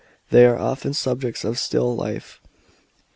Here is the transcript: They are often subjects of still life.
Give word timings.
They 0.31 0.47
are 0.47 0.57
often 0.57 0.95
subjects 0.95 1.43
of 1.43 1.59
still 1.59 1.95
life. 1.95 2.41